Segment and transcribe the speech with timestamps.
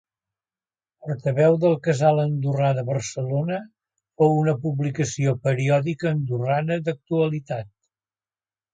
[1.07, 3.61] Portaveu del Casal Andorrà de Barcelona
[4.23, 7.75] fou una publicació periòdica andorrana d'actualitat.